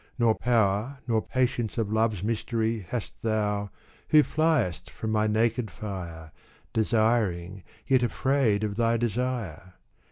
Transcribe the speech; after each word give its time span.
Nor 0.17 0.33
power, 0.33 0.97
nor 1.07 1.21
patience 1.21 1.77
of 1.77 1.91
Love's 1.93 2.23
mystery'' 2.23 2.83
Hast 2.89 3.13
thou, 3.21 3.69
who 4.07 4.23
fliest 4.23 4.89
from 4.89 5.11
my 5.11 5.27
naked 5.27 5.69
fire. 5.69 6.31
Desiring, 6.73 7.61
yet 7.85 8.01
afraid 8.01 8.63
of 8.63 8.77
thy 8.77 8.97
Desire 8.97 9.73